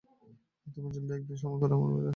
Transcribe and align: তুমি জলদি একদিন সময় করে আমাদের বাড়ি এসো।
তুমি 0.67 0.87
জলদি 0.93 1.11
একদিন 1.13 1.37
সময় 1.41 1.59
করে 1.61 1.73
আমাদের 1.73 1.93
বাড়ি 1.93 1.99
এসো। 1.99 2.09